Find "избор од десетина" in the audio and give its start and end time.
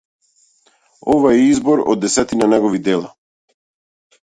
1.51-2.51